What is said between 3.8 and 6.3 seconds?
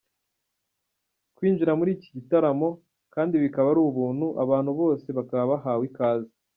ubuntu, abantu bose bakaba bahawe ikaze.